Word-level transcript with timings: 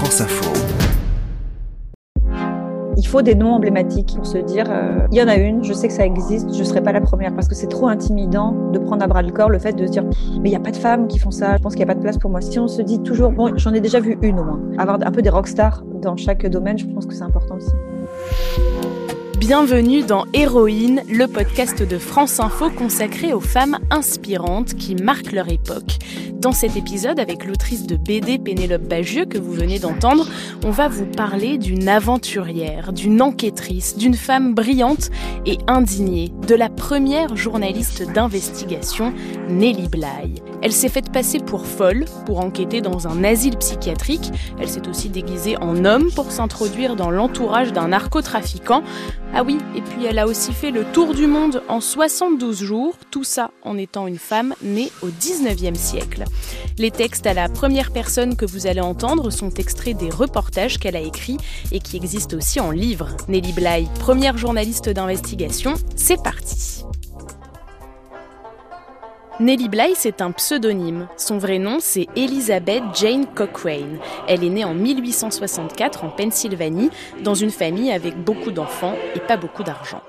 France 0.00 0.22
Info. 0.22 0.50
Il 2.96 3.06
faut 3.06 3.20
des 3.20 3.34
noms 3.34 3.52
emblématiques 3.52 4.14
pour 4.16 4.24
se 4.24 4.38
dire 4.38 4.64
euh, 4.70 5.06
il 5.12 5.18
y 5.18 5.22
en 5.22 5.28
a 5.28 5.36
une, 5.36 5.62
je 5.62 5.74
sais 5.74 5.88
que 5.88 5.92
ça 5.92 6.06
existe, 6.06 6.54
je 6.54 6.58
ne 6.58 6.64
serai 6.64 6.82
pas 6.82 6.92
la 6.92 7.02
première 7.02 7.34
parce 7.34 7.48
que 7.48 7.54
c'est 7.54 7.66
trop 7.66 7.86
intimidant 7.86 8.70
de 8.72 8.78
prendre 8.78 9.04
à 9.04 9.06
bras 9.06 9.20
le 9.20 9.30
corps 9.30 9.50
le 9.50 9.58
fait 9.58 9.74
de 9.74 9.86
se 9.86 9.92
dire 9.92 10.04
mais 10.40 10.48
il 10.48 10.52
n'y 10.52 10.56
a 10.56 10.60
pas 10.60 10.70
de 10.70 10.78
femmes 10.78 11.06
qui 11.06 11.18
font 11.18 11.30
ça, 11.30 11.58
je 11.58 11.62
pense 11.62 11.74
qu'il 11.74 11.84
n'y 11.84 11.90
a 11.90 11.92
pas 11.92 11.98
de 11.98 12.00
place 12.00 12.16
pour 12.16 12.30
moi. 12.30 12.40
Si 12.40 12.58
on 12.58 12.66
se 12.66 12.80
dit 12.80 13.02
toujours 13.02 13.30
bon, 13.30 13.52
j'en 13.58 13.74
ai 13.74 13.80
déjà 13.82 14.00
vu 14.00 14.16
une 14.22 14.40
au 14.40 14.44
moins, 14.44 14.60
avoir 14.78 14.96
un 15.02 15.12
peu 15.12 15.20
des 15.20 15.28
rockstars 15.28 15.84
dans 16.00 16.16
chaque 16.16 16.46
domaine, 16.46 16.78
je 16.78 16.86
pense 16.86 17.04
que 17.04 17.12
c'est 17.12 17.24
important 17.24 17.56
aussi. 17.56 17.72
Bienvenue 19.40 20.02
dans 20.02 20.26
Héroïne, 20.32 21.02
le 21.08 21.26
podcast 21.26 21.82
de 21.82 21.98
France 21.98 22.40
Info 22.40 22.70
consacré 22.70 23.32
aux 23.32 23.40
femmes 23.40 23.78
inspirantes 23.90 24.74
qui 24.74 24.94
marquent 24.94 25.32
leur 25.32 25.50
époque. 25.50 25.98
Dans 26.40 26.52
cet 26.52 26.74
épisode, 26.74 27.20
avec 27.20 27.44
l'autrice 27.44 27.86
de 27.86 27.96
BD 27.96 28.38
Pénélope 28.38 28.88
Bagieux 28.88 29.26
que 29.26 29.36
vous 29.36 29.52
venez 29.52 29.78
d'entendre, 29.78 30.26
on 30.64 30.70
va 30.70 30.88
vous 30.88 31.04
parler 31.04 31.58
d'une 31.58 31.86
aventurière, 31.86 32.94
d'une 32.94 33.20
enquêtrice, 33.20 33.94
d'une 33.98 34.14
femme 34.14 34.54
brillante 34.54 35.10
et 35.44 35.58
indignée, 35.66 36.32
de 36.48 36.54
la 36.54 36.70
première 36.70 37.36
journaliste 37.36 38.10
d'investigation, 38.10 39.12
Nelly 39.50 39.88
Bly. 39.88 40.42
Elle 40.62 40.72
s'est 40.72 40.88
faite 40.88 41.12
passer 41.12 41.40
pour 41.40 41.66
folle 41.66 42.06
pour 42.24 42.40
enquêter 42.40 42.80
dans 42.80 43.06
un 43.06 43.22
asile 43.22 43.58
psychiatrique. 43.58 44.30
Elle 44.58 44.68
s'est 44.68 44.88
aussi 44.88 45.10
déguisée 45.10 45.58
en 45.58 45.84
homme 45.84 46.10
pour 46.10 46.32
s'introduire 46.32 46.96
dans 46.96 47.10
l'entourage 47.10 47.74
d'un 47.74 47.88
narcotrafiquant. 47.88 48.82
Ah 49.34 49.42
oui, 49.42 49.58
et 49.76 49.82
puis 49.82 50.06
elle 50.06 50.18
a 50.18 50.26
aussi 50.26 50.52
fait 50.52 50.70
le 50.70 50.84
tour 50.84 51.14
du 51.14 51.26
monde 51.26 51.62
en 51.68 51.80
72 51.80 52.62
jours, 52.62 52.94
tout 53.10 53.24
ça 53.24 53.50
en 53.62 53.76
étant 53.76 54.06
une 54.06 54.18
femme 54.18 54.54
née 54.62 54.90
au 55.02 55.08
19e 55.08 55.74
siècle. 55.74 56.24
Les 56.78 56.90
textes 56.90 57.26
à 57.26 57.34
la 57.34 57.48
première 57.48 57.92
personne 57.92 58.36
que 58.36 58.46
vous 58.46 58.66
allez 58.66 58.80
entendre 58.80 59.30
sont 59.30 59.50
extraits 59.50 59.96
des 59.96 60.10
reportages 60.10 60.78
qu'elle 60.78 60.96
a 60.96 61.00
écrits 61.00 61.38
et 61.72 61.80
qui 61.80 61.96
existent 61.96 62.36
aussi 62.36 62.60
en 62.60 62.70
livre. 62.70 63.08
Nelly 63.28 63.52
Bly, 63.52 63.88
première 63.98 64.38
journaliste 64.38 64.88
d'investigation, 64.88 65.74
c'est 65.96 66.22
parti. 66.22 66.84
Nellie 69.40 69.70
Bly, 69.70 69.94
c'est 69.94 70.20
un 70.20 70.32
pseudonyme. 70.32 71.08
Son 71.16 71.38
vrai 71.38 71.58
nom, 71.58 71.78
c'est 71.80 72.08
Elizabeth 72.14 72.82
Jane 72.94 73.26
Cochrane. 73.26 73.98
Elle 74.28 74.44
est 74.44 74.50
née 74.50 74.64
en 74.64 74.74
1864 74.74 76.04
en 76.04 76.10
Pennsylvanie, 76.10 76.90
dans 77.24 77.34
une 77.34 77.50
famille 77.50 77.90
avec 77.90 78.22
beaucoup 78.22 78.50
d'enfants 78.50 78.96
et 79.14 79.20
pas 79.20 79.38
beaucoup 79.38 79.62
d'argent. 79.62 80.02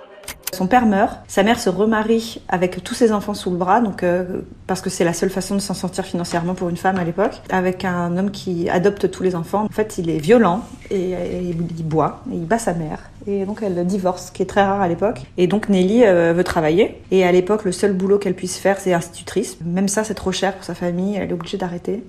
Son 0.53 0.67
père 0.67 0.85
meurt, 0.85 1.19
sa 1.27 1.44
mère 1.44 1.59
se 1.59 1.69
remarie 1.69 2.41
avec 2.49 2.83
tous 2.83 2.94
ses 2.94 3.13
enfants 3.13 3.33
sous 3.33 3.52
le 3.52 3.57
bras, 3.57 3.80
donc 3.80 4.03
euh, 4.03 4.41
parce 4.67 4.81
que 4.81 4.89
c'est 4.89 5.05
la 5.05 5.13
seule 5.13 5.30
façon 5.30 5.55
de 5.55 5.61
s'en 5.61 5.73
sortir 5.73 6.05
financièrement 6.05 6.55
pour 6.55 6.69
une 6.69 6.77
femme 6.77 6.97
à 6.97 7.03
l'époque, 7.03 7.41
avec 7.49 7.85
un 7.85 8.17
homme 8.17 8.31
qui 8.31 8.69
adopte 8.69 9.09
tous 9.09 9.23
les 9.23 9.35
enfants. 9.35 9.63
En 9.63 9.73
fait, 9.73 9.97
il 9.97 10.09
est 10.09 10.17
violent 10.17 10.61
et, 10.89 11.16
il 11.41 11.85
boit, 11.85 12.22
et 12.31 12.35
il 12.35 12.45
bat 12.45 12.59
sa 12.59 12.73
mère. 12.73 12.99
Et 13.27 13.45
donc 13.45 13.61
elle 13.61 13.85
divorce, 13.85 14.27
ce 14.27 14.31
qui 14.31 14.41
est 14.41 14.47
très 14.47 14.63
rare 14.63 14.81
à 14.81 14.88
l'époque. 14.88 15.22
Et 15.38 15.47
donc 15.47 15.69
Nelly 15.69 16.03
euh, 16.03 16.33
veut 16.33 16.44
travailler. 16.44 17.02
Et 17.11 17.23
à 17.23 17.31
l'époque, 17.31 17.63
le 17.63 17.72
seul 17.72 17.94
boulot 17.94 18.17
qu'elle 18.17 18.35
puisse 18.35 18.57
faire, 18.57 18.79
c'est 18.79 18.94
institutrice. 18.94 19.57
Même 19.63 19.88
ça, 19.88 20.03
c'est 20.03 20.16
trop 20.16 20.31
cher 20.31 20.53
pour 20.53 20.63
sa 20.63 20.75
famille. 20.75 21.16
Elle 21.16 21.29
est 21.29 21.33
obligée 21.33 21.57
d'arrêter. 21.57 22.03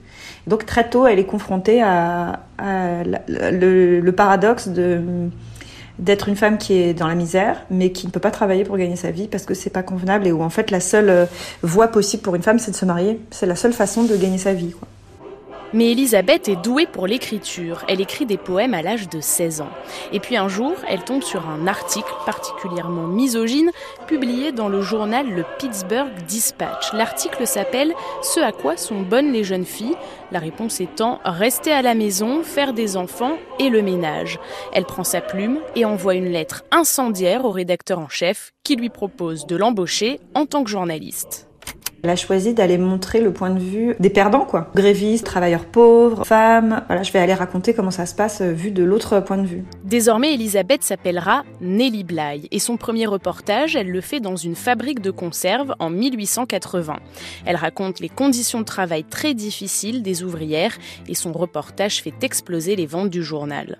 Donc 0.46 0.66
très 0.66 0.88
tôt, 0.88 1.06
elle 1.06 1.18
est 1.18 1.26
confrontée 1.26 1.82
à, 1.82 2.40
le, 2.58 4.10
paradoxe 4.10 4.68
de 4.68 5.00
d'être 5.98 6.28
une 6.28 6.36
femme 6.36 6.58
qui 6.58 6.74
est 6.74 6.94
dans 6.94 7.06
la 7.06 7.14
misère, 7.14 7.62
mais 7.70 7.92
qui 7.92 8.06
ne 8.06 8.12
peut 8.12 8.20
pas 8.20 8.30
travailler 8.30 8.64
pour 8.64 8.76
gagner 8.76 8.96
sa 8.96 9.10
vie 9.10 9.28
parce 9.28 9.44
que 9.44 9.54
c'est 9.54 9.70
pas 9.70 9.82
convenable 9.82 10.26
et 10.26 10.32
où 10.32 10.42
en 10.42 10.50
fait 10.50 10.70
la 10.70 10.80
seule 10.80 11.10
euh, 11.10 11.26
voie 11.62 11.88
possible 11.88 12.22
pour 12.22 12.34
une 12.34 12.42
femme, 12.42 12.58
c'est 12.58 12.70
de 12.70 12.76
se 12.76 12.84
marier. 12.84 13.20
C'est 13.30 13.46
la 13.46 13.56
seule 13.56 13.72
façon 13.72 14.04
de 14.04 14.16
gagner 14.16 14.38
sa 14.38 14.52
vie. 14.52 14.72
Quoi. 14.72 14.88
Mais 15.74 15.92
Elisabeth 15.92 16.48
est 16.48 16.62
douée 16.62 16.86
pour 16.86 17.06
l'écriture. 17.06 17.84
Elle 17.88 18.02
écrit 18.02 18.26
des 18.26 18.36
poèmes 18.36 18.74
à 18.74 18.82
l'âge 18.82 19.08
de 19.08 19.20
16 19.20 19.62
ans. 19.62 19.70
Et 20.12 20.20
puis 20.20 20.36
un 20.36 20.48
jour, 20.48 20.74
elle 20.86 21.02
tombe 21.02 21.22
sur 21.22 21.48
un 21.48 21.66
article 21.66 22.12
particulièrement 22.26 23.06
misogyne 23.06 23.70
publié 24.06 24.52
dans 24.52 24.68
le 24.68 24.82
journal 24.82 25.30
le 25.30 25.44
Pittsburgh 25.58 26.12
Dispatch. 26.28 26.92
L'article 26.92 27.46
s'appelle 27.46 27.94
Ce 28.22 28.40
à 28.40 28.52
quoi 28.52 28.76
sont 28.76 29.00
bonnes 29.00 29.32
les 29.32 29.44
jeunes 29.44 29.64
filles 29.64 29.96
La 30.30 30.40
réponse 30.40 30.80
étant 30.80 31.20
rester 31.24 31.72
à 31.72 31.80
la 31.80 31.94
maison, 31.94 32.42
faire 32.42 32.74
des 32.74 32.98
enfants 32.98 33.38
et 33.58 33.70
le 33.70 33.80
ménage. 33.80 34.38
Elle 34.74 34.84
prend 34.84 35.04
sa 35.04 35.22
plume 35.22 35.58
et 35.74 35.86
envoie 35.86 36.14
une 36.14 36.30
lettre 36.30 36.64
incendiaire 36.70 37.46
au 37.46 37.50
rédacteur 37.50 37.98
en 37.98 38.08
chef 38.08 38.52
qui 38.62 38.76
lui 38.76 38.90
propose 38.90 39.46
de 39.46 39.56
l'embaucher 39.56 40.20
en 40.34 40.44
tant 40.44 40.64
que 40.64 40.70
journaliste. 40.70 41.48
Elle 42.02 42.10
a 42.10 42.16
choisi 42.16 42.52
d'aller 42.52 42.78
montrer 42.78 43.20
le 43.20 43.32
point 43.32 43.50
de 43.50 43.60
vue 43.60 43.94
des 44.00 44.10
perdants, 44.10 44.44
quoi. 44.44 44.70
Grévistes, 44.74 45.24
travailleurs 45.24 45.64
pauvres, 45.64 46.24
femmes. 46.26 46.82
Voilà, 46.88 47.04
je 47.04 47.12
vais 47.12 47.20
aller 47.20 47.32
raconter 47.32 47.74
comment 47.74 47.92
ça 47.92 48.06
se 48.06 48.14
passe 48.14 48.40
euh, 48.40 48.50
vu 48.50 48.72
de 48.72 48.82
l'autre 48.82 49.20
point 49.20 49.38
de 49.38 49.46
vue. 49.46 49.64
Désormais, 49.84 50.34
Elisabeth 50.34 50.82
s'appellera 50.82 51.44
Nelly 51.60 52.02
Bly 52.02 52.48
et 52.50 52.58
son 52.58 52.76
premier 52.76 53.06
reportage, 53.06 53.76
elle 53.76 53.88
le 53.88 54.00
fait 54.00 54.18
dans 54.18 54.34
une 54.34 54.56
fabrique 54.56 55.00
de 55.00 55.12
conserve 55.12 55.76
en 55.78 55.90
1880. 55.90 56.96
Elle 57.46 57.56
raconte 57.56 58.00
les 58.00 58.08
conditions 58.08 58.58
de 58.58 58.64
travail 58.64 59.04
très 59.04 59.34
difficiles 59.34 60.02
des 60.02 60.24
ouvrières 60.24 60.76
et 61.08 61.14
son 61.14 61.32
reportage 61.32 62.02
fait 62.02 62.14
exploser 62.22 62.74
les 62.74 62.86
ventes 62.86 63.10
du 63.10 63.22
journal. 63.22 63.78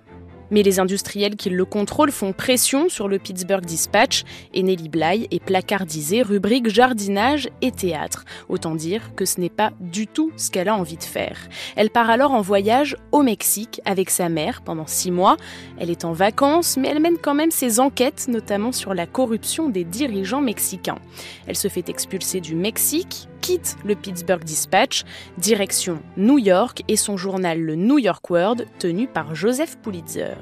Mais 0.53 0.61
les 0.61 0.79
industriels 0.79 1.35
qui 1.35 1.49
le 1.49 1.65
contrôlent 1.65 2.11
font 2.11 2.31
pression 2.31 2.87
sur 2.87 3.07
le 3.07 3.17
Pittsburgh 3.17 3.65
Dispatch 3.65 4.23
et 4.53 4.61
Nelly 4.61 4.87
Bly 4.87 5.27
est 5.31 5.43
placardisée 5.43 6.21
rubrique 6.21 6.69
jardinage 6.69 7.49
et 7.63 7.71
théâtre. 7.71 8.23
Autant 8.49 8.75
dire 8.75 9.15
que 9.15 9.25
ce 9.25 9.41
n'est 9.41 9.49
pas 9.49 9.71
du 9.79 10.05
tout 10.05 10.31
ce 10.37 10.51
qu'elle 10.51 10.69
a 10.69 10.75
envie 10.75 10.97
de 10.97 11.03
faire. 11.03 11.39
Elle 11.75 11.89
part 11.89 12.11
alors 12.11 12.33
en 12.33 12.41
voyage 12.41 12.95
au 13.11 13.23
Mexique 13.23 13.81
avec 13.83 14.11
sa 14.11 14.29
mère 14.29 14.61
pendant 14.61 14.85
six 14.85 15.09
mois. 15.09 15.37
Elle 15.79 15.89
est 15.89 16.05
en 16.05 16.13
vacances, 16.13 16.77
mais 16.77 16.89
elle 16.89 17.01
mène 17.01 17.17
quand 17.17 17.33
même 17.33 17.49
ses 17.49 17.79
enquêtes, 17.79 18.27
notamment 18.27 18.71
sur 18.71 18.93
la 18.93 19.07
corruption 19.07 19.69
des 19.69 19.83
dirigeants 19.83 20.41
mexicains. 20.41 20.99
Elle 21.47 21.57
se 21.57 21.67
fait 21.67 21.89
expulser 21.89 22.41
du 22.41 22.53
Mexique, 22.53 23.27
quitte 23.43 23.75
le 23.83 23.95
Pittsburgh 23.95 24.41
Dispatch, 24.41 25.03
direction 25.37 25.99
New 26.15 26.37
York 26.37 26.81
et 26.87 26.95
son 26.95 27.17
journal 27.17 27.59
le 27.59 27.75
New 27.75 27.99
York 27.99 28.29
World, 28.29 28.65
tenu 28.79 29.05
par 29.05 29.35
Joseph 29.35 29.77
Pulitzer. 29.83 30.35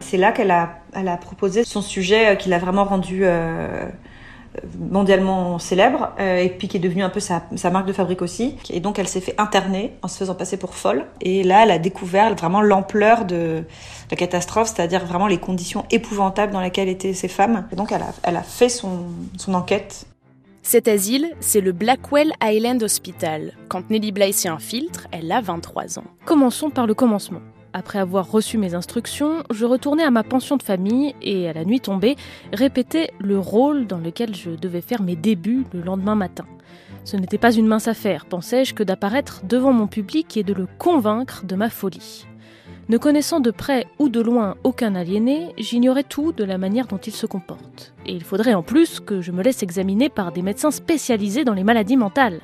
C'est 0.00 0.18
là 0.18 0.30
qu'elle 0.30 0.50
a, 0.50 0.80
elle 0.92 1.08
a 1.08 1.16
proposé 1.16 1.64
son 1.64 1.80
sujet 1.80 2.28
euh, 2.28 2.34
qui 2.34 2.50
l'a 2.50 2.58
vraiment 2.58 2.84
rendu 2.84 3.20
euh, 3.22 3.88
mondialement 4.78 5.58
célèbre 5.58 6.10
euh, 6.20 6.36
et 6.36 6.50
puis 6.50 6.68
qui 6.68 6.76
est 6.76 6.80
devenu 6.80 7.02
un 7.02 7.08
peu 7.08 7.18
sa, 7.18 7.40
marque 7.70 7.86
de 7.86 7.94
fabrique 7.94 8.20
aussi. 8.20 8.56
Et 8.68 8.80
donc 8.80 8.98
elle 8.98 9.08
s'est 9.08 9.22
fait 9.22 9.34
interner 9.40 9.94
en 10.02 10.08
se 10.08 10.18
faisant 10.18 10.34
passer 10.34 10.58
pour 10.58 10.74
folle. 10.74 11.06
Et 11.22 11.44
là, 11.44 11.62
elle 11.62 11.70
a 11.70 11.78
découvert 11.78 12.34
vraiment 12.34 12.60
l'ampleur 12.60 13.24
de 13.24 13.64
la 14.10 14.16
catastrophe, 14.18 14.68
c'est-à-dire 14.68 15.06
vraiment 15.06 15.28
les 15.28 15.38
conditions 15.38 15.86
épouvantables 15.90 16.52
dans 16.52 16.60
lesquelles 16.60 16.90
étaient 16.90 17.14
ces 17.14 17.28
femmes. 17.28 17.66
Et 17.72 17.76
donc 17.76 17.90
elle 17.90 18.02
a, 18.02 18.12
elle 18.22 18.36
a 18.36 18.42
fait 18.42 18.68
son, 18.68 19.04
son 19.38 19.54
enquête 19.54 20.06
cet 20.66 20.88
asile, 20.88 21.30
c'est 21.40 21.60
le 21.60 21.72
Blackwell 21.72 22.32
Island 22.42 22.82
Hospital. 22.82 23.52
Quand 23.68 23.90
Nelly 23.90 24.12
Bly 24.12 24.32
s'y 24.32 24.48
infiltre, 24.48 25.06
elle 25.12 25.30
a 25.30 25.42
23 25.42 25.98
ans. 25.98 26.04
Commençons 26.24 26.70
par 26.70 26.86
le 26.86 26.94
commencement. 26.94 27.42
Après 27.74 27.98
avoir 27.98 28.30
reçu 28.30 28.56
mes 28.56 28.74
instructions, 28.74 29.44
je 29.52 29.66
retournais 29.66 30.04
à 30.04 30.10
ma 30.10 30.22
pension 30.22 30.56
de 30.56 30.62
famille 30.62 31.14
et, 31.20 31.50
à 31.50 31.52
la 31.52 31.66
nuit 31.66 31.80
tombée, 31.80 32.16
répétais 32.54 33.10
le 33.20 33.38
rôle 33.38 33.86
dans 33.86 33.98
lequel 33.98 34.34
je 34.34 34.52
devais 34.52 34.80
faire 34.80 35.02
mes 35.02 35.16
débuts 35.16 35.64
le 35.74 35.82
lendemain 35.82 36.14
matin. 36.14 36.46
Ce 37.04 37.18
n'était 37.18 37.36
pas 37.36 37.52
une 37.52 37.66
mince 37.66 37.86
affaire, 37.86 38.24
pensais-je, 38.24 38.72
que 38.72 38.82
d'apparaître 38.82 39.42
devant 39.44 39.72
mon 39.74 39.86
public 39.86 40.34
et 40.38 40.44
de 40.44 40.54
le 40.54 40.66
convaincre 40.78 41.44
de 41.44 41.56
ma 41.56 41.68
folie. 41.68 42.26
Ne 42.90 42.98
connaissant 42.98 43.40
de 43.40 43.50
près 43.50 43.86
ou 43.98 44.10
de 44.10 44.20
loin 44.20 44.56
aucun 44.62 44.94
aliéné, 44.94 45.54
j'ignorais 45.56 46.02
tout 46.02 46.32
de 46.32 46.44
la 46.44 46.58
manière 46.58 46.86
dont 46.86 46.98
il 46.98 47.14
se 47.14 47.24
comporte. 47.24 47.94
Et 48.04 48.12
il 48.12 48.22
faudrait 48.22 48.52
en 48.52 48.62
plus 48.62 49.00
que 49.00 49.22
je 49.22 49.32
me 49.32 49.42
laisse 49.42 49.62
examiner 49.62 50.10
par 50.10 50.32
des 50.32 50.42
médecins 50.42 50.70
spécialisés 50.70 51.44
dans 51.44 51.54
les 51.54 51.64
maladies 51.64 51.96
mentales. 51.96 52.40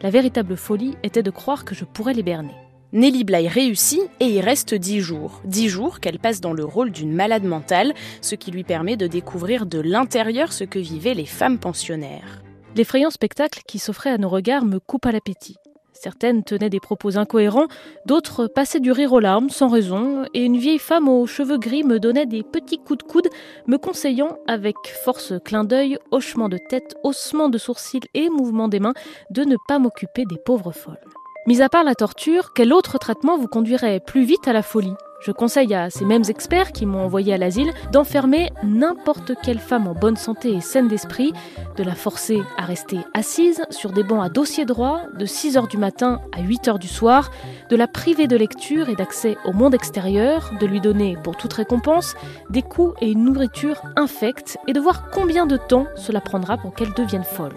La 0.00 0.10
véritable 0.10 0.56
folie 0.56 0.94
était 1.02 1.24
de 1.24 1.30
croire 1.30 1.64
que 1.64 1.74
je 1.74 1.84
pourrais 1.84 2.14
les 2.14 2.22
berner. 2.22 2.54
Nelly 2.92 3.24
Bly 3.24 3.48
réussit 3.48 4.02
et 4.20 4.28
y 4.28 4.40
reste 4.40 4.72
dix 4.76 5.00
jours. 5.00 5.40
Dix 5.44 5.68
jours 5.68 5.98
qu'elle 5.98 6.20
passe 6.20 6.40
dans 6.40 6.52
le 6.52 6.64
rôle 6.64 6.92
d'une 6.92 7.12
malade 7.12 7.42
mentale, 7.42 7.94
ce 8.20 8.36
qui 8.36 8.52
lui 8.52 8.62
permet 8.62 8.96
de 8.96 9.08
découvrir 9.08 9.66
de 9.66 9.80
l'intérieur 9.80 10.52
ce 10.52 10.62
que 10.62 10.78
vivaient 10.78 11.14
les 11.14 11.26
femmes 11.26 11.58
pensionnaires. 11.58 12.44
L'effrayant 12.76 13.10
spectacle 13.10 13.62
qui 13.66 13.80
s'offrait 13.80 14.10
à 14.10 14.18
nos 14.18 14.28
regards 14.28 14.64
me 14.64 14.78
coupe 14.78 15.06
à 15.06 15.12
l'appétit. 15.12 15.56
Certaines 16.04 16.44
tenaient 16.44 16.68
des 16.68 16.80
propos 16.80 17.16
incohérents, 17.16 17.66
d'autres 18.04 18.46
passaient 18.46 18.78
du 18.78 18.92
rire 18.92 19.14
aux 19.14 19.20
larmes 19.20 19.48
sans 19.48 19.68
raison, 19.68 20.26
et 20.34 20.44
une 20.44 20.58
vieille 20.58 20.78
femme 20.78 21.08
aux 21.08 21.26
cheveux 21.26 21.56
gris 21.56 21.82
me 21.82 21.98
donnait 21.98 22.26
des 22.26 22.42
petits 22.42 22.76
coups 22.76 22.98
de 22.98 23.10
coude, 23.10 23.28
me 23.66 23.78
conseillant, 23.78 24.36
avec 24.46 24.76
force 25.02 25.32
clin 25.46 25.64
d'œil, 25.64 25.96
hochement 26.10 26.50
de 26.50 26.58
tête, 26.58 26.94
haussement 27.04 27.48
de 27.48 27.56
sourcils 27.56 28.02
et 28.12 28.28
mouvement 28.28 28.68
des 28.68 28.80
mains, 28.80 28.92
de 29.30 29.44
ne 29.44 29.56
pas 29.66 29.78
m'occuper 29.78 30.26
des 30.26 30.36
pauvres 30.36 30.72
folles. 30.72 31.00
Mis 31.46 31.62
à 31.62 31.70
part 31.70 31.84
la 31.84 31.94
torture, 31.94 32.52
quel 32.54 32.74
autre 32.74 32.98
traitement 32.98 33.38
vous 33.38 33.48
conduirait 33.48 34.00
plus 34.00 34.24
vite 34.24 34.46
à 34.46 34.52
la 34.52 34.62
folie? 34.62 34.92
Je 35.24 35.32
conseille 35.32 35.72
à 35.72 35.88
ces 35.88 36.04
mêmes 36.04 36.24
experts 36.28 36.72
qui 36.72 36.84
m'ont 36.84 37.02
envoyé 37.02 37.32
à 37.32 37.38
l'asile 37.38 37.72
d'enfermer 37.92 38.50
n'importe 38.62 39.32
quelle 39.42 39.58
femme 39.58 39.88
en 39.88 39.94
bonne 39.94 40.18
santé 40.18 40.52
et 40.52 40.60
saine 40.60 40.86
d'esprit, 40.86 41.32
de 41.78 41.82
la 41.82 41.94
forcer 41.94 42.42
à 42.58 42.66
rester 42.66 42.98
assise 43.14 43.62
sur 43.70 43.92
des 43.92 44.02
bancs 44.02 44.22
à 44.22 44.28
dossier 44.28 44.66
droit 44.66 45.00
de 45.18 45.24
6h 45.24 45.66
du 45.70 45.78
matin 45.78 46.20
à 46.36 46.42
8h 46.42 46.78
du 46.78 46.88
soir, 46.88 47.30
de 47.70 47.76
la 47.76 47.88
priver 47.88 48.26
de 48.26 48.36
lecture 48.36 48.90
et 48.90 48.96
d'accès 48.96 49.38
au 49.46 49.54
monde 49.54 49.74
extérieur, 49.74 50.52
de 50.60 50.66
lui 50.66 50.82
donner, 50.82 51.16
pour 51.24 51.38
toute 51.38 51.54
récompense, 51.54 52.14
des 52.50 52.60
coups 52.60 52.94
et 53.00 53.10
une 53.10 53.24
nourriture 53.24 53.80
infecte 53.96 54.58
et 54.68 54.74
de 54.74 54.80
voir 54.80 55.08
combien 55.10 55.46
de 55.46 55.56
temps 55.56 55.86
cela 55.96 56.20
prendra 56.20 56.58
pour 56.58 56.74
qu'elle 56.74 56.92
devienne 56.92 57.24
folle. 57.24 57.54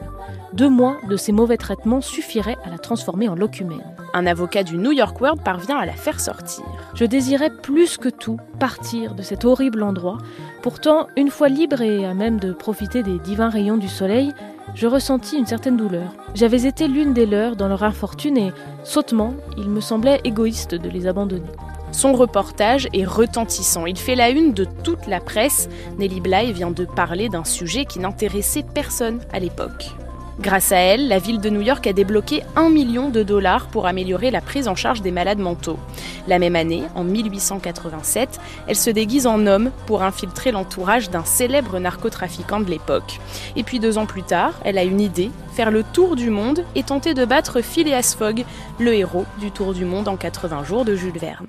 Deux 0.53 0.69
mois 0.69 0.97
de 1.09 1.17
ces 1.17 1.33
mauvais 1.33 1.57
traitements 1.57 1.99
suffiraient 1.99 2.57
à 2.63 2.69
la 2.69 2.77
transformer 2.77 3.27
en 3.27 3.35
locumène. 3.35 3.83
Un 4.13 4.25
avocat 4.25 4.63
du 4.63 4.77
New 4.77 4.93
York 4.93 5.19
World 5.19 5.43
parvient 5.43 5.77
à 5.77 5.85
la 5.85 5.93
faire 5.93 6.19
sortir. 6.19 6.63
Je 6.95 7.05
désirais 7.05 7.51
plus 7.61 7.97
que 7.97 8.09
tout 8.09 8.37
partir 8.59 9.15
de 9.15 9.21
cet 9.21 9.45
horrible 9.45 9.83
endroit. 9.83 10.17
Pourtant, 10.61 11.07
une 11.15 11.29
fois 11.29 11.49
libre 11.49 11.81
et 11.81 12.05
à 12.05 12.13
même 12.13 12.39
de 12.39 12.53
profiter 12.53 13.03
des 13.03 13.19
divins 13.19 13.49
rayons 13.49 13.77
du 13.77 13.87
soleil, 13.87 14.33
je 14.75 14.87
ressentis 14.87 15.37
une 15.37 15.45
certaine 15.45 15.77
douleur. 15.77 16.15
J'avais 16.35 16.65
été 16.65 16.87
l'une 16.87 17.13
des 17.13 17.25
leurs 17.25 17.55
dans 17.55 17.67
leur 17.67 17.83
infortune 17.83 18.37
et, 18.37 18.51
sautement, 18.83 19.33
il 19.57 19.69
me 19.69 19.81
semblait 19.81 20.21
égoïste 20.23 20.75
de 20.75 20.89
les 20.89 21.07
abandonner. 21.07 21.51
Son 21.91 22.13
reportage 22.13 22.87
est 22.93 23.05
retentissant. 23.05 23.85
Il 23.85 23.97
fait 23.97 24.15
la 24.15 24.29
une 24.29 24.53
de 24.53 24.65
toute 24.83 25.07
la 25.07 25.19
presse. 25.19 25.69
Nelly 25.97 26.19
Bly 26.19 26.51
vient 26.51 26.71
de 26.71 26.85
parler 26.85 27.29
d'un 27.29 27.45
sujet 27.45 27.85
qui 27.85 27.99
n'intéressait 27.99 28.65
personne 28.73 29.19
à 29.31 29.39
l'époque. 29.39 29.95
Grâce 30.39 30.71
à 30.71 30.77
elle, 30.77 31.07
la 31.07 31.17
ville 31.17 31.41
de 31.41 31.49
New 31.49 31.61
York 31.61 31.87
a 31.87 31.93
débloqué 31.93 32.43
un 32.55 32.69
million 32.69 33.09
de 33.09 33.23
dollars 33.23 33.67
pour 33.67 33.87
améliorer 33.87 34.29
la 34.29 34.39
prise 34.39 34.67
en 34.67 34.75
charge 34.75 35.01
des 35.01 35.09
malades 35.09 35.39
mentaux. 35.39 35.79
La 36.27 36.37
même 36.37 36.55
année, 36.55 36.83
en 36.93 37.03
1887, 37.03 38.39
elle 38.67 38.75
se 38.75 38.91
déguise 38.91 39.25
en 39.25 39.47
homme 39.47 39.71
pour 39.87 40.03
infiltrer 40.03 40.51
l'entourage 40.51 41.09
d'un 41.09 41.25
célèbre 41.25 41.79
narcotrafiquant 41.79 42.59
de 42.59 42.69
l'époque. 42.69 43.19
Et 43.55 43.63
puis 43.63 43.79
deux 43.79 43.97
ans 43.97 44.05
plus 44.05 44.21
tard, 44.21 44.53
elle 44.63 44.77
a 44.77 44.83
une 44.83 45.01
idée, 45.01 45.31
faire 45.53 45.71
le 45.71 45.83
tour 45.83 46.15
du 46.15 46.29
monde 46.29 46.63
et 46.75 46.83
tenter 46.83 47.15
de 47.15 47.25
battre 47.25 47.61
Phileas 47.61 48.15
Fogg, 48.17 48.45
le 48.79 48.93
héros 48.93 49.25
du 49.39 49.49
Tour 49.49 49.73
du 49.73 49.85
monde 49.85 50.07
en 50.07 50.17
80 50.17 50.63
jours 50.63 50.85
de 50.85 50.95
Jules 50.95 51.17
Verne. 51.17 51.47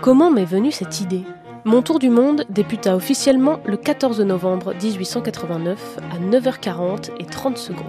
Comment 0.00 0.32
m'est 0.32 0.44
venue 0.44 0.72
cette 0.72 1.00
idée? 1.00 1.22
Mon 1.64 1.80
tour 1.80 2.00
du 2.00 2.10
monde 2.10 2.44
débuta 2.50 2.96
officiellement 2.96 3.60
le 3.64 3.76
14 3.76 4.20
novembre 4.20 4.74
1889 4.82 5.98
à 6.10 6.18
9h40 6.18 7.10
et 7.20 7.24
30 7.24 7.56
secondes. 7.56 7.86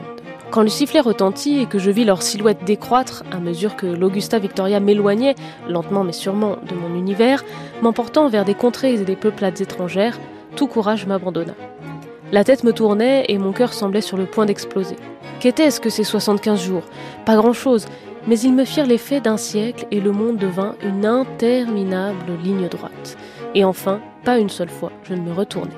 Quand 0.52 0.62
le 0.62 0.70
sifflet 0.70 1.00
retentit 1.00 1.60
et 1.60 1.66
que 1.66 1.80
je 1.80 1.90
vis 1.90 2.06
leur 2.06 2.22
silhouette 2.22 2.64
décroître 2.64 3.24
à 3.32 3.40
mesure 3.40 3.76
que 3.76 3.88
l'Augusta 3.88 4.38
Victoria 4.38 4.80
m'éloignait, 4.80 5.34
lentement 5.68 6.04
mais 6.04 6.12
sûrement, 6.12 6.58
de 6.70 6.76
mon 6.76 6.96
univers, 6.96 7.44
m'emportant 7.82 8.30
vers 8.30 8.46
des 8.46 8.54
contrées 8.54 8.94
et 8.94 8.98
des 9.00 9.16
peuplades 9.16 9.60
étrangères, 9.60 10.20
tout 10.56 10.68
courage 10.68 11.08
m'abandonna. 11.08 11.56
La 12.32 12.44
tête 12.44 12.64
me 12.64 12.74
tournait 12.74 13.26
et 13.28 13.40
mon 13.40 13.54
cœur 13.54 13.74
semblait 13.74 14.02
sur 14.02 14.18
le 14.18 14.26
point 14.26 14.46
d'exploser. 14.46 14.98
Qu'était-ce 15.40 15.82
que 15.82 15.90
ces 15.90 16.04
75 16.04 16.62
jours? 16.62 16.84
Pas 17.26 17.36
grand-chose, 17.36 17.88
mais 18.28 18.40
ils 18.40 18.54
me 18.54 18.66
firent 18.66 18.86
l'effet 18.86 19.20
d'un 19.20 19.38
siècle 19.38 19.88
et 19.90 20.00
le 20.00 20.12
monde 20.12 20.38
devint 20.38 20.76
une 20.84 21.06
interminable 21.06 22.38
ligne 22.44 22.68
droite. 22.68 23.18
Et 23.56 23.64
enfin, 23.64 24.02
pas 24.24 24.40
une 24.40 24.50
seule 24.50 24.70
fois, 24.70 24.92
je 25.04 25.14
ne 25.14 25.22
me 25.22 25.34
retournais. 25.34 25.72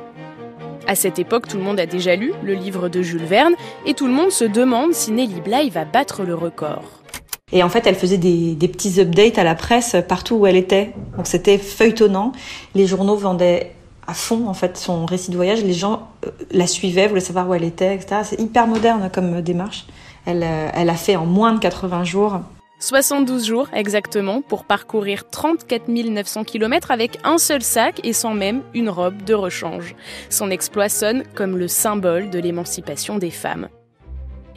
À 0.88 0.96
cette 0.96 1.20
époque, 1.20 1.48
tout 1.48 1.58
le 1.58 1.64
monde 1.64 1.80
a 1.80 1.86
déjà 1.86 2.16
lu 2.16 2.32
le 2.44 2.54
livre 2.54 2.90
de 2.90 3.02
Jules 3.02 3.26
Verne 3.26 3.54
et 3.86 3.96
tout 3.96 4.08
le 4.08 4.14
monde 4.14 4.32
se 4.32 4.46
demande 4.46 4.94
si 4.94 5.12
Nelly 5.12 5.42
Bly 5.42 5.70
va 5.72 5.84
battre 5.84 6.24
le 6.24 6.36
record. 6.36 6.84
Et 7.52 7.64
en 7.64 7.70
fait, 7.70 7.86
elle 7.88 7.96
faisait 7.96 8.18
des, 8.18 8.56
petits 8.68 9.00
updates 9.00 9.38
à 9.38 9.44
la 9.44 9.56
presse 9.56 9.96
partout 10.08 10.36
où 10.36 10.48
elle 10.48 10.56
était. 10.56 10.94
Donc 11.18 11.28
c'était 11.28 11.58
feuilletonnant. 11.58 12.32
Les 12.76 12.88
journaux 12.88 13.16
vendaient 13.16 13.72
à 14.08 14.14
fond 14.14 14.48
en 14.48 14.54
fait 14.54 14.78
son 14.78 15.06
récit 15.06 15.32
de 15.32 15.36
voyage. 15.36 15.64
Les 15.64 15.74
gens 15.74 16.10
euh, 16.26 16.30
la 16.52 16.68
suivaient, 16.68 17.08
voulaient 17.08 17.20
savoir 17.20 17.50
où 17.50 17.54
elle 17.54 17.64
était, 17.64 17.96
etc. 17.96 18.22
C'est 18.24 18.40
hyper 18.40 18.68
moderne 18.68 19.10
comme 19.12 19.42
démarche. 19.42 19.86
Elle, 20.26 20.44
euh, 20.44 20.70
elle 20.74 20.90
a 20.90 20.96
fait 20.96 21.16
en 21.16 21.26
moins 21.26 21.54
de 21.54 21.60
80 21.60 22.04
jours 22.04 22.40
72 22.80 23.46
jours 23.46 23.70
exactement 23.74 24.42
pour 24.42 24.66
parcourir 24.66 25.30
34 25.30 25.88
900 25.88 26.44
km 26.44 26.92
avec 26.92 27.18
un 27.24 27.38
seul 27.38 27.64
sac 27.64 28.02
et 28.04 28.12
sans 28.12 28.34
même 28.34 28.64
une 28.74 28.90
robe 28.90 29.24
de 29.24 29.34
rechange. 29.34 29.96
Son 30.30 30.52
exploit 30.52 30.90
sonne 30.90 31.24
comme 31.36 31.58
le 31.58 31.68
symbole 31.68 32.30
de 32.30 32.40
l'émancipation 32.40 33.18
des 33.18 33.32
femmes. 33.32 33.70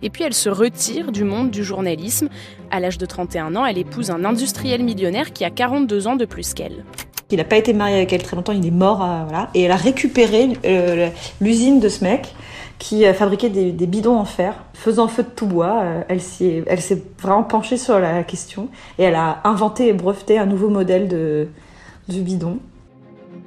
Et 0.03 0.11
puis 0.11 0.25
elle 0.25 0.35
se 0.35 0.49
retire 0.49 1.13
du 1.13 1.25
monde 1.25 1.51
du 1.51 1.65
journalisme. 1.65 2.29
À 2.71 2.81
l'âge 2.81 2.99
de 2.99 3.07
31 3.07 3.57
ans, 3.57 3.67
elle 3.67 3.79
épouse 3.79 4.11
un 4.11 4.25
industriel 4.25 4.83
millionnaire 4.83 5.33
qui 5.33 5.45
a 5.45 5.51
42 5.51 6.07
ans 6.07 6.17
de 6.17 6.25
plus 6.25 6.55
qu'elle. 6.55 6.85
Il 7.31 7.37
n'a 7.37 7.45
pas 7.45 7.59
été 7.59 7.75
marié 7.75 7.97
avec 7.97 8.13
elle 8.13 8.23
très 8.23 8.37
longtemps, 8.37 8.53
il 8.53 8.67
est 8.67 8.71
mort, 8.71 9.05
euh, 9.05 9.25
voilà. 9.25 9.51
Et 9.55 9.63
elle 9.63 9.71
a 9.71 9.77
récupéré 9.77 10.49
euh, 10.65 11.11
l'usine 11.43 11.79
de 11.79 11.91
ce 11.91 12.03
mec 12.03 12.35
qui 12.79 13.05
a 13.05 13.13
fabriqué 13.13 13.51
des, 13.51 13.87
bidons 13.87 14.17
en 14.17 14.25
fer, 14.25 14.55
faisant 14.73 15.09
feu 15.09 15.25
de 15.25 15.29
tout 15.29 15.47
bois. 15.47 15.81
Euh, 15.83 16.03
elle 16.09 16.23
s'est 16.23 17.03
vraiment 17.21 17.43
penchée 17.43 17.77
sur 17.77 17.99
la 17.99 18.23
question 18.23 18.69
et 18.99 19.03
elle 19.03 19.15
a 19.15 19.41
inventé 19.45 19.89
et 19.89 19.93
breveté 19.93 20.39
un 20.39 20.47
nouveau 20.47 20.71
modèle 20.71 21.07
de, 21.07 21.49
de 22.09 22.21
bidon. 22.21 22.61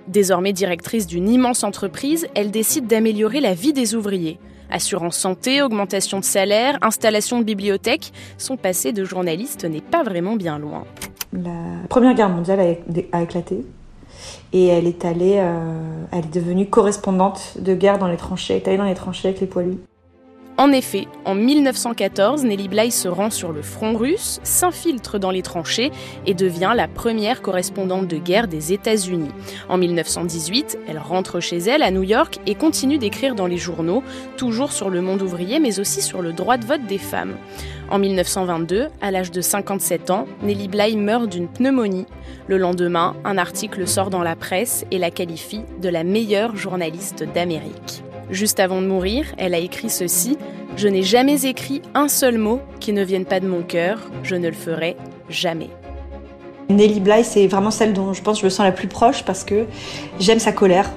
Désormais 0.07 0.53
directrice 0.53 1.07
d'une 1.07 1.29
immense 1.29 1.63
entreprise, 1.63 2.27
elle 2.35 2.51
décide 2.51 2.85
d'améliorer 2.85 3.39
la 3.39 3.55
vie 3.55 3.73
des 3.73 3.95
ouvriers. 3.95 4.37
Assurance 4.69 5.17
santé, 5.17 5.61
augmentation 5.61 6.19
de 6.19 6.25
salaire, 6.25 6.77
installation 6.81 7.39
de 7.39 7.45
bibliothèque, 7.45 8.13
son 8.37 8.57
passé 8.57 8.93
de 8.93 9.03
journaliste 9.05 9.65
n'est 9.65 9.81
pas 9.81 10.03
vraiment 10.03 10.35
bien 10.35 10.59
loin. 10.59 10.85
La 11.33 11.87
Première 11.89 12.13
Guerre 12.13 12.29
mondiale 12.29 12.77
a 13.11 13.21
éclaté 13.21 13.65
et 14.53 14.67
elle 14.67 14.87
est 14.87 15.05
allée, 15.05 15.37
euh, 15.37 16.03
elle 16.11 16.25
est 16.25 16.33
devenue 16.33 16.67
correspondante 16.67 17.57
de 17.59 17.73
guerre 17.73 17.97
dans 17.97 18.07
les 18.07 18.17
tranchées. 18.17 18.55
Elle 18.55 18.61
est 18.61 18.67
allée 18.67 18.77
dans 18.77 18.83
les 18.83 18.95
tranchées 18.95 19.29
avec 19.29 19.39
les 19.39 19.47
poilus. 19.47 19.77
En 20.57 20.71
effet, 20.71 21.07
en 21.25 21.33
1914, 21.33 22.43
Nelly 22.43 22.67
Bly 22.67 22.91
se 22.91 23.07
rend 23.07 23.29
sur 23.29 23.51
le 23.51 23.61
front 23.61 23.95
russe, 23.95 24.39
s'infiltre 24.43 25.17
dans 25.17 25.31
les 25.31 25.41
tranchées 25.41 25.91
et 26.25 26.33
devient 26.33 26.73
la 26.75 26.87
première 26.87 27.41
correspondante 27.41 28.07
de 28.07 28.17
guerre 28.17 28.47
des 28.47 28.73
États-Unis. 28.73 29.31
En 29.69 29.77
1918, 29.77 30.77
elle 30.87 30.99
rentre 30.99 31.39
chez 31.39 31.57
elle 31.57 31.83
à 31.83 31.89
New 31.89 32.03
York 32.03 32.39
et 32.45 32.55
continue 32.55 32.97
d'écrire 32.97 33.33
dans 33.33 33.47
les 33.47 33.57
journaux, 33.57 34.03
toujours 34.37 34.71
sur 34.71 34.89
le 34.89 35.01
monde 35.01 35.21
ouvrier 35.21 35.59
mais 35.59 35.79
aussi 35.79 36.01
sur 36.01 36.21
le 36.21 36.33
droit 36.33 36.57
de 36.57 36.65
vote 36.65 36.85
des 36.85 36.99
femmes. 36.99 37.37
En 37.89 37.97
1922, 37.97 38.87
à 39.01 39.11
l'âge 39.11 39.31
de 39.31 39.41
57 39.41 40.11
ans, 40.11 40.27
Nelly 40.43 40.67
Bly 40.67 40.95
meurt 40.95 41.27
d'une 41.27 41.47
pneumonie. 41.47 42.05
Le 42.47 42.57
lendemain, 42.57 43.15
un 43.25 43.37
article 43.37 43.87
sort 43.87 44.09
dans 44.09 44.23
la 44.23 44.35
presse 44.35 44.85
et 44.91 44.97
la 44.97 45.11
qualifie 45.11 45.61
de 45.81 45.89
la 45.89 46.03
meilleure 46.03 46.55
journaliste 46.55 47.23
d'Amérique. 47.33 48.03
Juste 48.31 48.61
avant 48.61 48.81
de 48.81 48.87
mourir, 48.87 49.25
elle 49.37 49.53
a 49.53 49.57
écrit 49.57 49.89
ceci. 49.89 50.37
Je 50.77 50.87
n'ai 50.87 51.03
jamais 51.03 51.45
écrit 51.45 51.81
un 51.93 52.07
seul 52.07 52.37
mot 52.37 52.61
qui 52.79 52.93
ne 52.93 53.03
vienne 53.03 53.25
pas 53.25 53.41
de 53.41 53.47
mon 53.47 53.61
cœur, 53.61 53.99
je 54.23 54.35
ne 54.35 54.47
le 54.47 54.53
ferai 54.53 54.95
jamais. 55.29 55.69
Nelly 56.69 57.01
Bly, 57.01 57.25
c'est 57.25 57.47
vraiment 57.47 57.71
celle 57.71 57.91
dont 57.91 58.13
je 58.13 58.21
pense 58.21 58.39
je 58.39 58.45
me 58.45 58.49
sens 58.49 58.65
la 58.65 58.71
plus 58.71 58.87
proche 58.87 59.23
parce 59.25 59.43
que 59.43 59.65
j'aime 60.19 60.39
sa 60.39 60.53
colère, 60.53 60.89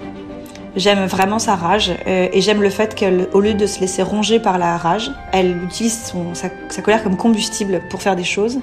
J'aime 0.76 1.06
vraiment 1.06 1.38
sa 1.38 1.54
rage 1.54 1.92
euh, 2.06 2.28
et 2.32 2.40
j'aime 2.40 2.60
le 2.60 2.70
fait 2.70 2.98
qu'au 2.98 3.40
lieu 3.40 3.54
de 3.54 3.66
se 3.66 3.80
laisser 3.80 4.02
ronger 4.02 4.40
par 4.40 4.58
la 4.58 4.76
rage, 4.76 5.12
elle 5.32 5.56
utilise 5.62 6.12
sa, 6.32 6.82
colère 6.82 7.04
comme 7.04 7.16
combustible 7.16 7.82
pour 7.90 8.02
faire 8.02 8.16
des 8.16 8.24
choses. 8.24 8.58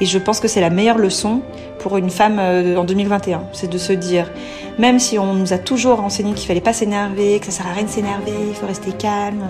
Et 0.00 0.04
je 0.04 0.18
pense 0.18 0.40
que 0.40 0.48
c'est 0.48 0.60
la 0.60 0.68
meilleure 0.68 0.98
leçon 0.98 1.40
pour 1.78 1.96
une 1.96 2.10
femme 2.10 2.38
euh, 2.38 2.76
en 2.76 2.84
2021. 2.84 3.44
C'est 3.52 3.70
de 3.70 3.78
se 3.78 3.94
dire, 3.94 4.30
même 4.78 4.98
si 4.98 5.18
on 5.18 5.32
nous 5.32 5.54
a 5.54 5.58
toujours 5.58 6.00
enseigné 6.00 6.34
qu'il 6.34 6.46
fallait 6.46 6.60
pas 6.60 6.74
s'énerver, 6.74 7.38
que 7.38 7.46
ça 7.46 7.52
sert 7.52 7.66
à 7.66 7.72
rien 7.72 7.84
de 7.84 7.88
s'énerver, 7.88 8.32
il 8.48 8.54
faut 8.54 8.66
rester 8.66 8.92
calme, 8.92 9.46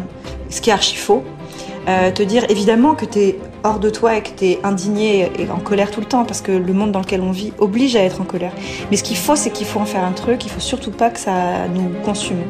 ce 0.51 0.61
qui 0.61 0.71
est 0.71 0.73
archi 0.73 0.97
faux, 0.97 1.25
euh, 1.89 2.11
te 2.11 2.23
dire 2.23 2.45
évidemment 2.49 2.95
que 2.95 3.05
tu 3.05 3.19
es 3.19 3.39
hors 3.63 3.79
de 3.79 3.91
toi 3.91 4.17
et 4.17 4.23
que 4.23 4.31
tu 4.37 4.45
es 4.47 4.59
indigné 4.65 5.31
et 5.39 5.51
en 5.51 5.59
colère 5.59 5.91
tout 5.91 6.01
le 6.01 6.07
temps 6.07 6.25
parce 6.25 6.41
que 6.41 6.53
le 6.53 6.73
monde 6.73 6.93
dans 6.93 7.01
lequel 7.01 7.21
on 7.21 7.31
vit 7.31 7.53
oblige 7.59 7.97
à 7.97 8.03
être 8.03 8.21
en 8.21 8.25
colère. 8.25 8.53
Mais 8.91 8.97
ce 8.97 9.03
qu'il 9.03 9.17
faut, 9.17 9.37
c'est 9.37 9.51
qu'il 9.51 9.67
faut 9.67 9.81
en 9.81 9.85
faire 9.85 10.05
un 10.05 10.13
truc, 10.13 10.45
il 10.45 10.51
faut 10.51 10.61
surtout 10.61 10.91
pas 10.91 11.11
que 11.11 11.19
ça 11.19 11.69
nous 11.69 11.91
consume. 12.05 12.43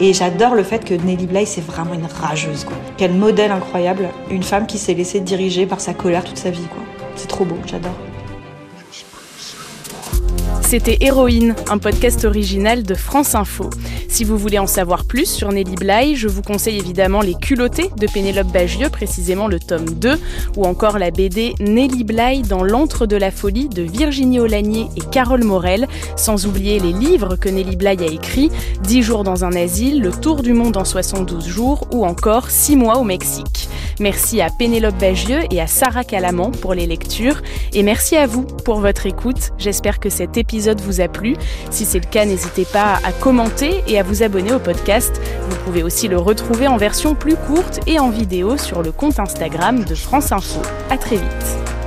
Et 0.00 0.12
j'adore 0.12 0.54
le 0.54 0.62
fait 0.62 0.84
que 0.84 0.94
Nelly 0.94 1.26
Bly, 1.26 1.46
c'est 1.46 1.64
vraiment 1.64 1.94
une 1.94 2.06
rageuse, 2.06 2.64
quoi. 2.64 2.76
Quel 2.96 3.12
modèle 3.12 3.52
incroyable, 3.52 4.08
une 4.30 4.42
femme 4.42 4.66
qui 4.66 4.78
s'est 4.78 4.94
laissée 4.94 5.20
diriger 5.20 5.66
par 5.66 5.80
sa 5.80 5.94
colère 5.94 6.24
toute 6.24 6.38
sa 6.38 6.50
vie, 6.50 6.66
quoi. 6.70 6.82
C'est 7.16 7.28
trop 7.28 7.44
beau, 7.44 7.56
j'adore. 7.66 7.94
C'était 10.70 10.98
Héroïne, 11.00 11.56
un 11.68 11.78
podcast 11.78 12.24
original 12.24 12.84
de 12.84 12.94
France 12.94 13.34
Info. 13.34 13.70
Si 14.10 14.24
vous 14.24 14.36
voulez 14.36 14.58
en 14.58 14.66
savoir 14.66 15.04
plus 15.04 15.30
sur 15.30 15.52
Nelly 15.52 15.76
Bly, 15.76 16.16
je 16.16 16.26
vous 16.26 16.42
conseille 16.42 16.76
évidemment 16.76 17.20
Les 17.20 17.34
culottés 17.34 17.90
de 17.96 18.08
Pénélope 18.12 18.48
Bagieux, 18.48 18.90
précisément 18.90 19.46
le 19.46 19.60
tome 19.60 19.88
2, 19.88 20.18
ou 20.56 20.64
encore 20.64 20.98
la 20.98 21.12
BD 21.12 21.54
Nelly 21.60 22.02
Bly 22.02 22.42
dans 22.42 22.64
l'antre 22.64 23.06
de 23.06 23.16
la 23.16 23.30
folie 23.30 23.68
de 23.68 23.82
Virginie 23.82 24.40
Olagnier 24.40 24.88
et 24.96 25.00
Carole 25.12 25.44
Morel, 25.44 25.86
sans 26.16 26.44
oublier 26.46 26.80
les 26.80 26.92
livres 26.92 27.36
que 27.36 27.48
Nelly 27.48 27.76
Bly 27.76 28.02
a 28.02 28.12
écrits, 28.12 28.50
10 28.82 29.02
jours 29.02 29.22
dans 29.22 29.44
un 29.44 29.52
asile, 29.52 30.02
Le 30.02 30.10
tour 30.10 30.42
du 30.42 30.54
monde 30.54 30.76
en 30.76 30.84
72 30.84 31.46
jours, 31.46 31.86
ou 31.92 32.04
encore 32.04 32.50
6 32.50 32.74
mois 32.74 32.98
au 32.98 33.04
Mexique. 33.04 33.68
Merci 34.00 34.40
à 34.40 34.48
Pénélope 34.48 34.96
Bagieux 34.96 35.40
et 35.50 35.60
à 35.60 35.66
Sarah 35.66 36.04
Calaman 36.04 36.52
pour 36.52 36.72
les 36.72 36.86
lectures. 36.86 37.42
Et 37.74 37.82
merci 37.82 38.16
à 38.16 38.26
vous 38.26 38.44
pour 38.44 38.80
votre 38.80 39.04
écoute. 39.04 39.50
J'espère 39.58 40.00
que 40.00 40.08
cet 40.08 40.38
épisode 40.38 40.80
vous 40.80 41.02
a 41.02 41.08
plu. 41.08 41.36
Si 41.70 41.84
c'est 41.84 41.98
le 41.98 42.10
cas, 42.10 42.24
n'hésitez 42.24 42.64
pas 42.64 42.98
à 43.04 43.12
commenter 43.12 43.84
et 43.86 43.99
à 44.00 44.02
vous 44.02 44.22
abonner 44.22 44.52
au 44.52 44.58
podcast. 44.58 45.20
Vous 45.48 45.56
pouvez 45.64 45.82
aussi 45.82 46.08
le 46.08 46.16
retrouver 46.16 46.66
en 46.66 46.78
version 46.78 47.14
plus 47.14 47.36
courte 47.36 47.80
et 47.86 47.98
en 47.98 48.08
vidéo 48.08 48.56
sur 48.56 48.82
le 48.82 48.92
compte 48.92 49.20
Instagram 49.20 49.84
de 49.84 49.94
France 49.94 50.32
Info. 50.32 50.62
À 50.88 50.96
très 50.96 51.16
vite. 51.16 51.79